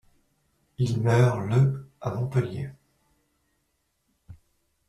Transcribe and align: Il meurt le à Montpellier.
Il 0.79 0.99
meurt 0.99 1.41
le 1.45 1.87
à 2.01 2.09
Montpellier. 2.09 2.71